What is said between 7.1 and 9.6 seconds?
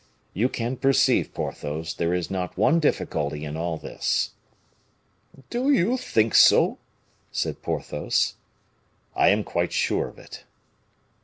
said Porthos. "I am